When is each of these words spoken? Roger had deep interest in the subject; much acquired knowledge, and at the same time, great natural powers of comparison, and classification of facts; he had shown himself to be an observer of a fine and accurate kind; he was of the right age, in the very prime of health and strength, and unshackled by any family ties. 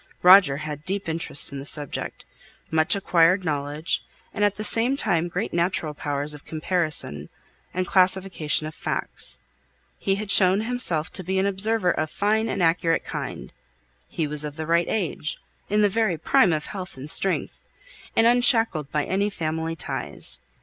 Roger 0.23 0.57
had 0.57 0.83
deep 0.83 1.07
interest 1.07 1.51
in 1.51 1.59
the 1.59 1.63
subject; 1.65 2.25
much 2.71 2.95
acquired 2.95 3.45
knowledge, 3.45 4.03
and 4.33 4.43
at 4.43 4.55
the 4.55 4.63
same 4.63 4.97
time, 4.97 5.27
great 5.27 5.53
natural 5.53 5.93
powers 5.93 6.33
of 6.33 6.43
comparison, 6.43 7.29
and 7.71 7.85
classification 7.85 8.65
of 8.65 8.73
facts; 8.73 9.41
he 9.99 10.15
had 10.15 10.31
shown 10.31 10.61
himself 10.61 11.13
to 11.13 11.23
be 11.23 11.37
an 11.37 11.45
observer 11.45 11.91
of 11.91 12.09
a 12.09 12.11
fine 12.11 12.49
and 12.49 12.63
accurate 12.63 13.05
kind; 13.05 13.53
he 14.07 14.25
was 14.25 14.43
of 14.43 14.55
the 14.55 14.65
right 14.65 14.87
age, 14.89 15.37
in 15.69 15.81
the 15.81 15.87
very 15.87 16.17
prime 16.17 16.51
of 16.51 16.65
health 16.65 16.97
and 16.97 17.11
strength, 17.11 17.63
and 18.15 18.25
unshackled 18.25 18.91
by 18.91 19.05
any 19.05 19.29
family 19.29 19.75
ties. 19.75 20.39